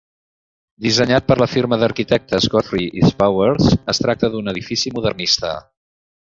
[0.85, 5.57] Dissenyat per la firma d'arquitectes Godfrey i Spowers, es tracta d'un edifici modernista.